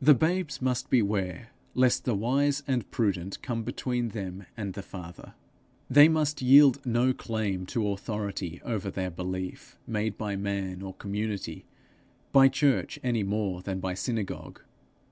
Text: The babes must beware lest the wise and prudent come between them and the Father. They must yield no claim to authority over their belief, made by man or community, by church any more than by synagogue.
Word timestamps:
The 0.00 0.14
babes 0.14 0.62
must 0.62 0.90
beware 0.90 1.48
lest 1.74 2.04
the 2.04 2.14
wise 2.14 2.62
and 2.68 2.88
prudent 2.92 3.42
come 3.42 3.64
between 3.64 4.10
them 4.10 4.46
and 4.56 4.74
the 4.74 4.80
Father. 4.82 5.34
They 5.90 6.08
must 6.08 6.40
yield 6.40 6.80
no 6.86 7.12
claim 7.12 7.66
to 7.66 7.88
authority 7.88 8.62
over 8.64 8.92
their 8.92 9.10
belief, 9.10 9.76
made 9.88 10.16
by 10.16 10.36
man 10.36 10.82
or 10.82 10.94
community, 10.94 11.64
by 12.30 12.46
church 12.46 13.00
any 13.02 13.24
more 13.24 13.60
than 13.60 13.80
by 13.80 13.94
synagogue. 13.94 14.60